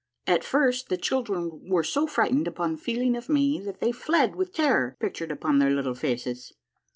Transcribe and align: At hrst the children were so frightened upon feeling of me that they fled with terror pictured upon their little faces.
At 0.25 0.41
hrst 0.41 0.87
the 0.87 0.97
children 0.97 1.69
were 1.69 1.83
so 1.83 2.07
frightened 2.07 2.47
upon 2.47 2.75
feeling 2.77 3.15
of 3.15 3.29
me 3.29 3.59
that 3.59 3.81
they 3.81 3.91
fled 3.91 4.35
with 4.35 4.51
terror 4.51 4.97
pictured 4.99 5.29
upon 5.31 5.59
their 5.59 5.69
little 5.69 5.93
faces. 5.93 6.53